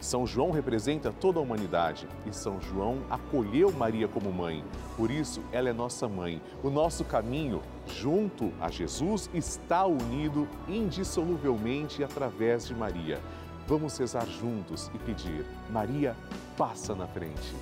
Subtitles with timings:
[0.00, 4.64] São João representa toda a humanidade e São João acolheu Maria como mãe.
[4.96, 6.40] Por isso, ela é nossa mãe.
[6.62, 13.20] O nosso caminho junto a Jesus está unido indissoluvelmente através de Maria.
[13.66, 16.16] Vamos rezar juntos e pedir: Maria,
[16.56, 17.54] passa na frente.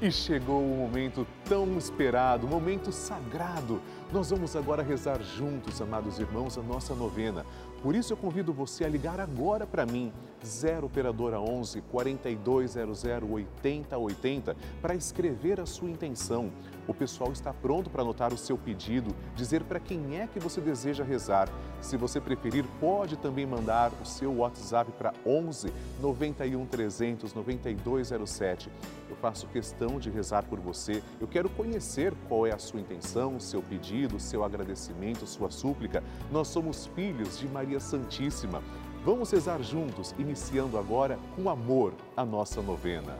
[0.00, 3.80] E chegou o momento tão esperado, o momento sagrado.
[4.12, 7.46] Nós vamos agora rezar juntos, amados irmãos, a nossa novena.
[7.82, 10.12] Por isso eu convido você a ligar agora para mim,
[10.44, 16.52] 0 operadora 11 4200 8080, para escrever a sua intenção.
[16.86, 20.60] O pessoal está pronto para anotar o seu pedido, dizer para quem é que você
[20.60, 21.48] deseja rezar.
[21.80, 28.70] Se você preferir, pode também mandar o seu WhatsApp para 11 91 300 9207.
[29.08, 31.02] Eu faço questão de rezar por você.
[31.20, 36.02] Eu quero conhecer qual é a sua intenção, seu pedido, seu agradecimento, sua súplica.
[36.30, 38.62] Nós somos filhos de Maria Santíssima.
[39.04, 43.18] Vamos rezar juntos, iniciando agora com amor a nossa novena.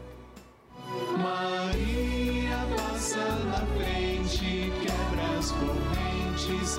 [1.19, 6.79] Maria passa na frente, quebra as correntes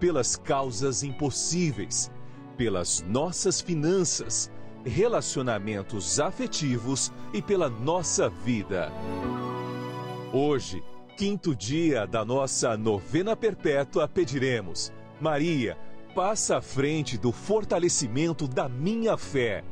[0.00, 2.10] pelas causas impossíveis,
[2.56, 4.50] pelas nossas finanças,
[4.84, 8.90] relacionamentos afetivos e pela nossa vida.
[10.32, 10.82] Hoje,
[11.18, 14.90] quinto dia da nossa novena perpétua, pediremos:
[15.20, 15.76] Maria,
[16.14, 19.62] passa à frente do fortalecimento da minha fé.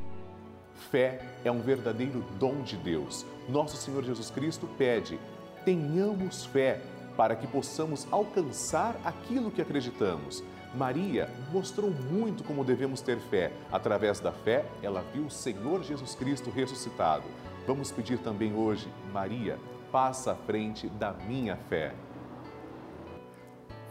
[0.90, 3.24] Fé é um verdadeiro dom de Deus.
[3.48, 5.18] Nosso Senhor Jesus Cristo pede:
[5.64, 6.80] tenhamos fé
[7.18, 10.44] para que possamos alcançar aquilo que acreditamos.
[10.72, 13.50] Maria mostrou muito como devemos ter fé.
[13.72, 17.24] Através da fé, ela viu o Senhor Jesus Cristo ressuscitado.
[17.66, 19.58] Vamos pedir também hoje, Maria,
[19.90, 21.92] passa à frente da minha fé.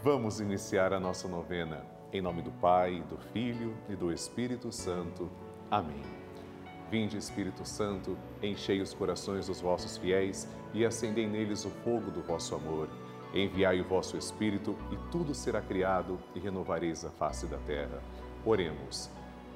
[0.01, 1.85] Vamos iniciar a nossa novena.
[2.13, 5.29] Em nome do Pai, do Filho e do Espírito Santo.
[5.69, 6.01] Amém.
[6.89, 12.21] Vinde, Espírito Santo, enchei os corações dos vossos fiéis e acendei neles o fogo do
[12.21, 12.87] vosso amor.
[13.33, 18.01] Enviai o vosso Espírito e tudo será criado e renovareis a face da terra.
[18.45, 19.09] Oremos.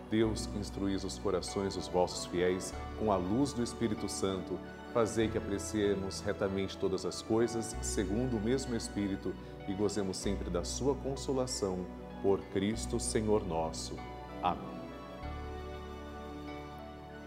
[0.10, 4.60] Deus, instruís os corações dos vossos fiéis com a luz do Espírito Santo.
[4.94, 9.34] Fazei que apreciemos retamente todas as coisas, segundo o mesmo Espírito,
[9.70, 11.86] e gozemos sempre da sua consolação.
[12.22, 13.96] Por Cristo, Senhor nosso.
[14.44, 14.82] Amém.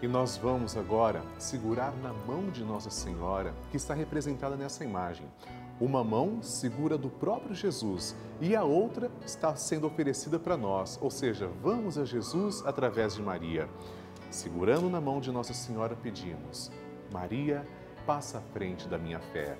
[0.01, 5.25] E nós vamos agora segurar na mão de Nossa Senhora, que está representada nessa imagem.
[5.79, 11.11] Uma mão segura do próprio Jesus e a outra está sendo oferecida para nós, ou
[11.11, 13.67] seja, vamos a Jesus através de Maria.
[14.29, 16.71] Segurando na mão de Nossa Senhora, pedimos:
[17.11, 17.67] Maria,
[18.05, 19.57] passa à frente da minha fé.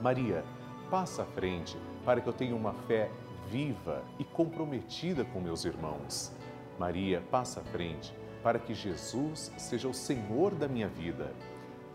[0.00, 0.42] Maria,
[0.90, 1.76] passa à frente
[2.06, 3.10] para que eu tenha uma fé
[3.50, 6.32] viva e comprometida com meus irmãos.
[6.78, 11.34] Maria, passa à frente para que Jesus seja o Senhor da minha vida.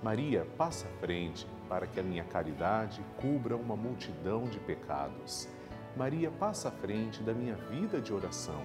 [0.04, 5.48] Maria, passa à frente para que a minha caridade cubra uma multidão de pecados.
[5.96, 8.64] Maria, passa à frente da minha vida de oração.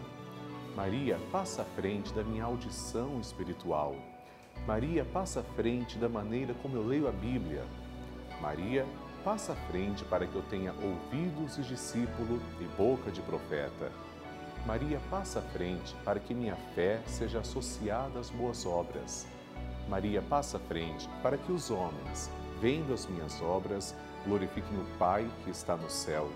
[0.74, 3.94] Maria, passa à frente da minha audição espiritual.
[4.66, 7.64] Maria, passa à frente da maneira como eu leio a Bíblia.
[8.40, 8.86] Maria,
[9.22, 13.92] passa à frente para que eu tenha ouvidos de discípulo e boca de profeta.
[14.66, 19.26] Maria, passa à frente para que minha fé seja associada às boas obras.
[19.88, 22.30] Maria, passa à frente para que os homens,
[22.60, 23.94] vendo as minhas obras,
[24.26, 26.30] glorifiquem o Pai que está no céu.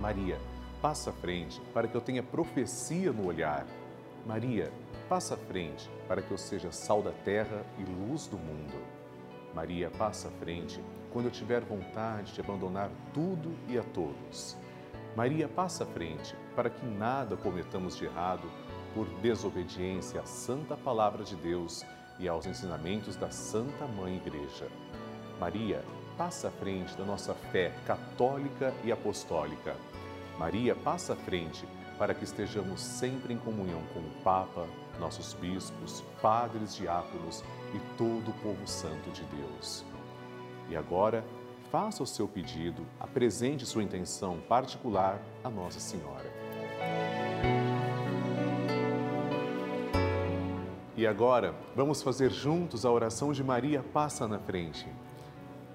[0.00, 0.38] Maria,
[0.80, 3.66] passa à frente para que eu tenha profecia no olhar.
[4.26, 4.72] Maria,
[5.08, 8.74] passa à frente para que eu seja sal da terra e luz do mundo.
[9.54, 14.56] Maria, passa à frente quando eu tiver vontade de abandonar tudo e a todos.
[15.14, 18.50] Maria, passa à frente para que nada cometamos de errado
[18.94, 21.84] por desobediência à santa palavra de Deus
[22.18, 24.68] e aos ensinamentos da Santa Mãe Igreja.
[25.42, 25.82] Maria,
[26.16, 29.74] passa à frente da nossa fé católica e apostólica.
[30.38, 31.66] Maria, passa à frente
[31.98, 34.68] para que estejamos sempre em comunhão com o Papa,
[35.00, 37.42] nossos bispos, padres, diáconos
[37.74, 39.84] e todo o povo santo de Deus.
[40.70, 41.24] E agora,
[41.72, 46.30] faça o seu pedido, apresente sua intenção particular a Nossa Senhora.
[50.96, 54.86] E agora, vamos fazer juntos a oração de Maria Passa na Frente.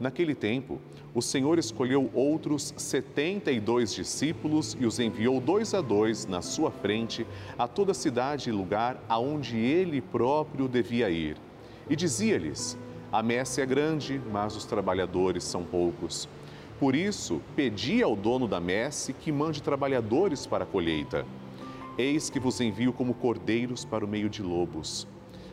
[0.00, 0.78] Naquele tempo,
[1.12, 6.40] o Senhor escolheu outros setenta e dois discípulos e os enviou dois a dois na
[6.40, 7.26] sua frente
[7.58, 11.36] a toda cidade e lugar aonde ele próprio devia ir.
[11.90, 12.78] E dizia-lhes:
[13.10, 16.28] A messe é grande, mas os trabalhadores são poucos.
[16.78, 21.26] Por isso, pedi ao dono da messe que mande trabalhadores para a colheita.
[21.98, 25.08] Eis que vos envio como cordeiros para o meio de lobos.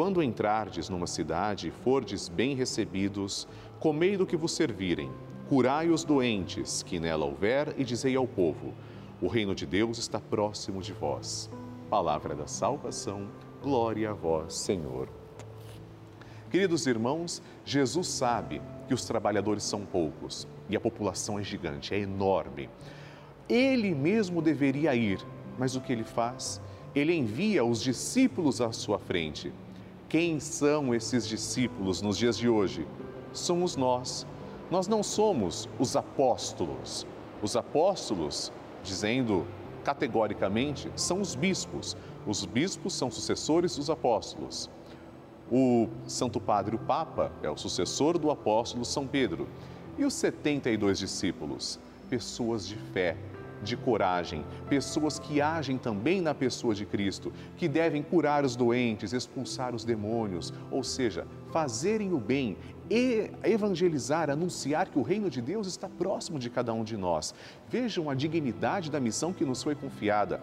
[0.00, 3.46] quando entrardes numa cidade e fordes bem recebidos,
[3.78, 5.12] comei do que vos servirem,
[5.46, 8.72] curai os doentes que nela houver e dizei ao povo:
[9.20, 11.50] o reino de Deus está próximo de vós.
[11.90, 13.28] Palavra da salvação,
[13.62, 15.06] glória a vós, Senhor.
[16.50, 21.98] Queridos irmãos, Jesus sabe que os trabalhadores são poucos e a população é gigante, é
[21.98, 22.70] enorme.
[23.46, 25.20] Ele mesmo deveria ir,
[25.58, 26.58] mas o que ele faz?
[26.94, 29.52] Ele envia os discípulos à sua frente
[30.10, 32.84] quem são esses discípulos nos dias de hoje?
[33.32, 34.26] Somos nós.
[34.68, 37.06] Nós não somos os apóstolos.
[37.40, 38.52] Os apóstolos,
[38.82, 39.46] dizendo
[39.84, 41.96] categoricamente, são os bispos.
[42.26, 44.68] Os bispos são sucessores dos apóstolos.
[45.48, 49.48] O Santo Padre, o Papa, é o sucessor do apóstolo São Pedro.
[49.96, 51.78] E os 72 discípulos?
[52.08, 53.16] Pessoas de fé,
[53.62, 59.12] de coragem, pessoas que agem também na pessoa de Cristo, que devem curar os doentes,
[59.12, 62.56] expulsar os demônios, ou seja, fazerem o bem
[62.90, 67.34] e evangelizar, anunciar que o reino de Deus está próximo de cada um de nós.
[67.68, 70.40] Vejam a dignidade da missão que nos foi confiada.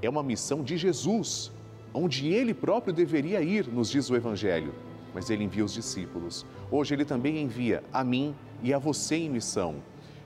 [0.00, 1.52] É uma missão de Jesus,
[1.92, 4.74] onde ele próprio deveria ir, nos diz o Evangelho.
[5.12, 6.44] Mas ele envia os discípulos.
[6.70, 9.76] Hoje ele também envia a mim e a você em missão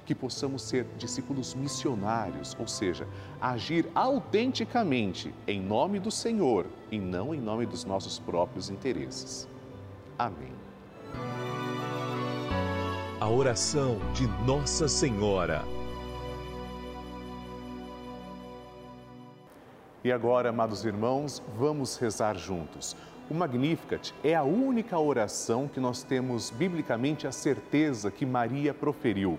[0.09, 3.07] que possamos ser discípulos missionários, ou seja,
[3.39, 9.47] agir autenticamente em nome do Senhor e não em nome dos nossos próprios interesses.
[10.19, 10.55] Amém.
[13.21, 15.63] A oração de Nossa Senhora.
[20.03, 22.97] E agora, amados irmãos, vamos rezar juntos.
[23.31, 29.39] O Magnificat é a única oração que nós temos biblicamente a certeza que Maria proferiu.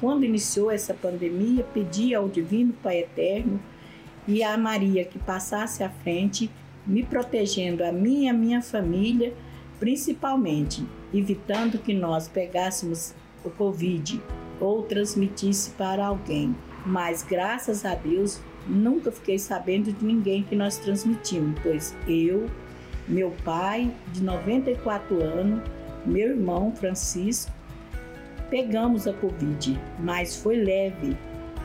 [0.00, 3.60] Quando iniciou essa pandemia, pedi ao Divino Pai Eterno
[4.28, 6.50] e a Maria que passasse à frente,
[6.86, 9.32] me protegendo a mim e a minha família,
[9.80, 14.20] principalmente, evitando que nós pegássemos o Covid
[14.60, 16.54] ou transmitisse para alguém.
[16.84, 22.48] Mas graças a Deus, nunca fiquei sabendo de ninguém que nós transmitimos, pois eu,
[23.08, 25.62] meu pai, de 94 anos,
[26.04, 27.52] meu irmão Francisco,
[28.50, 31.16] pegamos a Covid, mas foi leve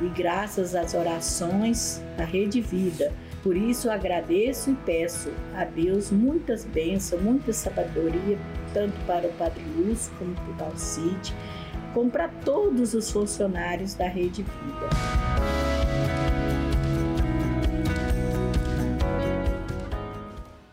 [0.02, 3.12] e graças às orações da Rede Vida.
[3.44, 8.38] Por isso agradeço e peço a Deus muitas bênçãos, muita sabedoria,
[8.74, 11.34] tanto para o Padre Lúcio como para o Alcide,
[11.94, 15.41] como para todos os funcionários da Rede Vida.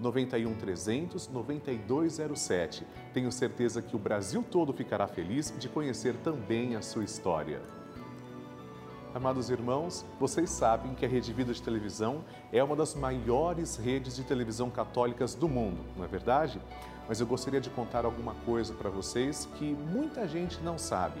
[0.00, 2.86] 91 300 9207.
[3.12, 7.60] Tenho certeza que o Brasil todo ficará feliz de conhecer também a sua história.
[9.14, 14.14] Amados irmãos, vocês sabem que a Rede Vida de Televisão é uma das maiores redes
[14.14, 16.60] de televisão católicas do mundo, não é verdade?
[17.08, 21.20] Mas eu gostaria de contar alguma coisa para vocês que muita gente não sabe.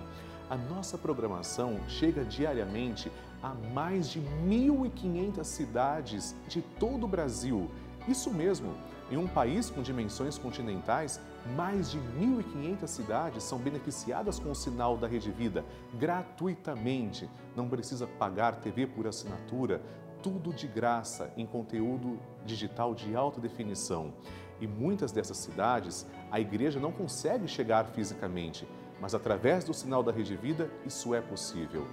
[0.50, 3.10] A nossa programação chega diariamente
[3.42, 7.70] a mais de 1.500 cidades de todo o Brasil
[8.08, 8.74] isso mesmo,
[9.10, 11.20] em um país com dimensões continentais,
[11.56, 17.28] mais de 1.500 cidades são beneficiadas com o sinal da Rede Vida gratuitamente.
[17.56, 19.82] Não precisa pagar TV por assinatura,
[20.22, 24.12] tudo de graça em conteúdo digital de alta definição.
[24.60, 28.66] E muitas dessas cidades, a igreja não consegue chegar fisicamente,
[29.00, 31.86] mas através do sinal da Rede Vida, isso é possível.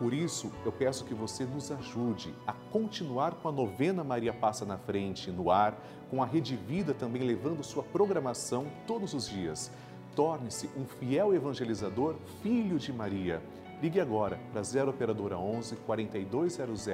[0.00, 4.64] Por isso, eu peço que você nos ajude a continuar com a novena Maria Passa
[4.64, 5.78] na Frente no ar,
[6.08, 9.70] com a Rede Vida também levando sua programação todos os dias.
[10.16, 13.42] Torne-se um fiel evangelizador, filho de Maria.
[13.82, 16.88] Ligue agora para 0 Operadora 11 4200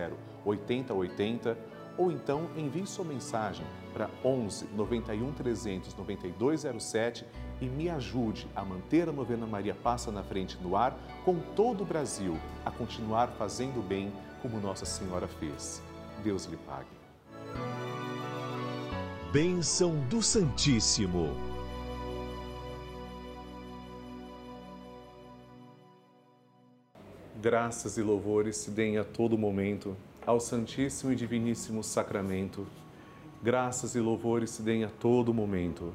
[0.45, 1.57] 8080
[1.97, 7.25] ou então envie sua mensagem para 11 91 300 9207
[7.61, 11.83] e me ajude a manter a novena Maria Passa na Frente no ar com todo
[11.83, 15.83] o Brasil, a continuar fazendo bem como Nossa Senhora fez.
[16.23, 16.89] Deus lhe pague.
[19.33, 21.35] Bênção do Santíssimo.
[27.41, 29.97] Graças e louvores se deem a todo momento
[30.27, 32.67] ao Santíssimo e Diviníssimo Sacramento.
[33.43, 35.95] Graças e louvores se deem a todo momento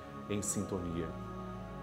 [0.31, 1.07] em sintonia.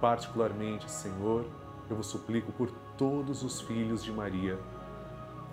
[0.00, 1.44] Particularmente, Senhor,
[1.88, 4.58] eu vos suplico por todos os filhos de Maria,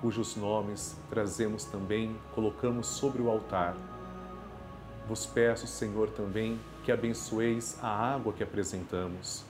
[0.02, 3.76] cujos nomes trazemos também, colocamos sobre o altar.
[5.08, 9.44] Vos peço, Senhor, também que abençoeis a água que apresentamos,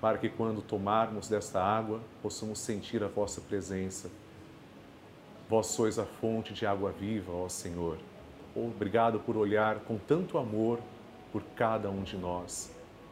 [0.00, 4.08] para que quando tomarmos desta água possamos sentir a vossa presença
[5.48, 7.96] Vós sois a fonte de água viva, ó Senhor.
[8.54, 10.78] Obrigado por olhar com tanto amor
[11.32, 12.70] por cada um de nós,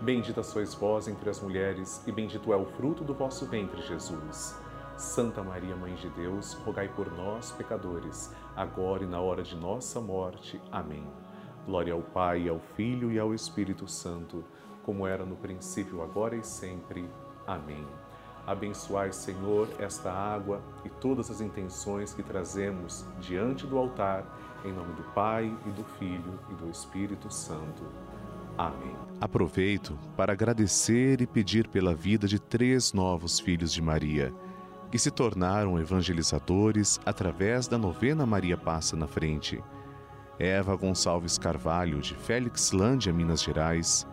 [0.00, 4.54] Bendita sois vós entre as mulheres, e bendito é o fruto do vosso ventre, Jesus.
[4.96, 10.00] Santa Maria, Mãe de Deus, rogai por nós, pecadores, agora e na hora de nossa
[10.00, 10.60] morte.
[10.70, 11.04] Amém.
[11.64, 14.44] Glória ao Pai, ao Filho e ao Espírito Santo,
[14.84, 17.08] como era no princípio, agora e sempre.
[17.46, 17.86] Amém.
[18.46, 24.24] Abençoai, Senhor, esta água e todas as intenções que trazemos diante do altar,
[24.64, 27.82] em nome do Pai e do Filho e do Espírito Santo.
[28.56, 28.94] Amém.
[29.20, 34.32] Aproveito para agradecer e pedir pela vida de três novos filhos de Maria,
[34.90, 39.62] que se tornaram evangelizadores através da novena Maria Passa na Frente.
[40.38, 44.06] Eva Gonçalves Carvalho, de Félixlândia, Minas Gerais,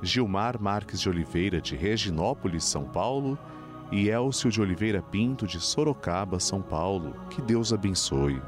[0.00, 3.36] Gilmar Marques de Oliveira, de Reginópolis, São Paulo,
[3.90, 7.14] e Elcio de Oliveira Pinto, de Sorocaba, São Paulo.
[7.30, 8.40] Que Deus abençoe.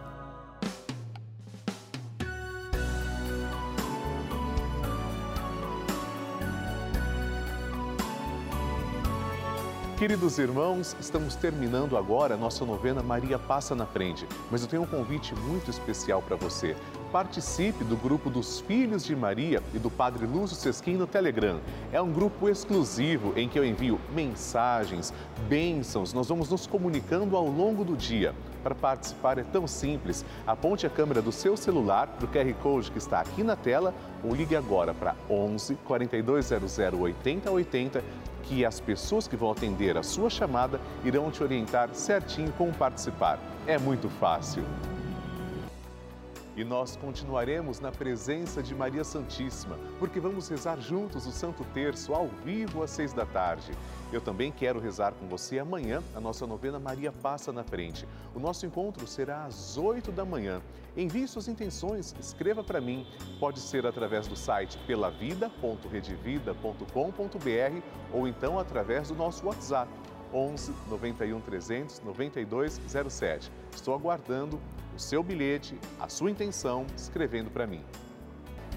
[9.97, 14.83] Queridos irmãos, estamos terminando agora a nossa novena Maria Passa na Frente, mas eu tenho
[14.83, 16.77] um convite muito especial para você.
[17.11, 21.61] Participe do grupo dos Filhos de Maria e do Padre Lúcio Sesquim no Telegram.
[21.91, 25.15] É um grupo exclusivo em que eu envio mensagens,
[25.49, 28.35] bênçãos, nós vamos nos comunicando ao longo do dia.
[28.67, 30.25] Para participar é tão simples.
[30.45, 33.95] Aponte a câmera do seu celular para o QR Code que está aqui na tela
[34.25, 38.03] ou ligue agora para 11 4200 8080
[38.43, 43.39] que as pessoas que vão atender a sua chamada irão te orientar certinho como participar.
[43.69, 44.65] É muito fácil.
[46.57, 52.15] E nós continuaremos na presença de Maria Santíssima, porque vamos rezar juntos o Santo Terço
[52.15, 53.73] ao vivo às seis da tarde.
[54.11, 58.09] Eu também quero rezar com você amanhã a nossa novena Maria Passa na Frente.
[58.35, 60.63] O nosso encontro será às oito da manhã.
[60.97, 63.07] Envie suas intenções, escreva para mim.
[63.39, 67.83] Pode ser através do site pelavida.redevida.com.br
[68.15, 69.91] ou então através do nosso WhatsApp
[70.33, 73.51] 11 91 300 9207.
[73.75, 74.61] Estou aguardando
[74.95, 77.83] o seu bilhete, a sua intenção, escrevendo para mim.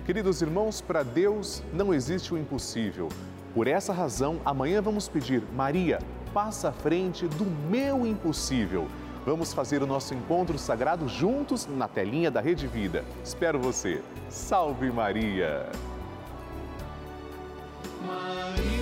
[0.05, 3.09] Queridos irmãos, para Deus não existe o impossível.
[3.53, 5.99] Por essa razão, amanhã vamos pedir, Maria,
[6.33, 8.87] passa à frente do meu impossível.
[9.25, 13.03] Vamos fazer o nosso encontro sagrado juntos na telinha da Rede Vida.
[13.23, 14.01] Espero você.
[14.29, 15.69] Salve Maria!
[18.05, 18.78] Maria